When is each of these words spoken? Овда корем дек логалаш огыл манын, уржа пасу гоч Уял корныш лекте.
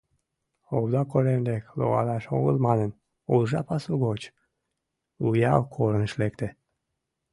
Овда 0.75 1.01
корем 1.11 1.41
дек 1.49 1.63
логалаш 1.79 2.23
огыл 2.37 2.57
манын, 2.67 2.91
уржа 3.33 3.61
пасу 3.67 3.93
гоч 4.05 4.21
Уял 5.25 5.61
корныш 5.75 6.13
лекте. 6.21 6.47